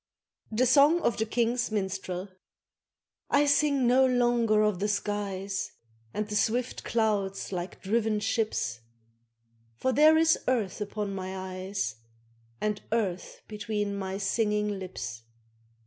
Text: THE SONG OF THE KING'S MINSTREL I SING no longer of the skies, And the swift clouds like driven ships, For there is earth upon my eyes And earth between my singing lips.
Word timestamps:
THE 0.51 0.65
SONG 0.65 1.01
OF 1.03 1.17
THE 1.17 1.27
KING'S 1.27 1.69
MINSTREL 1.71 2.29
I 3.29 3.45
SING 3.45 3.85
no 3.85 4.03
longer 4.03 4.63
of 4.63 4.79
the 4.79 4.87
skies, 4.87 5.73
And 6.11 6.27
the 6.27 6.35
swift 6.35 6.83
clouds 6.83 7.51
like 7.51 7.83
driven 7.83 8.19
ships, 8.19 8.79
For 9.75 9.93
there 9.93 10.17
is 10.17 10.39
earth 10.47 10.81
upon 10.81 11.13
my 11.13 11.37
eyes 11.37 11.97
And 12.59 12.81
earth 12.91 13.41
between 13.47 13.95
my 13.95 14.17
singing 14.17 14.79
lips. 14.79 15.21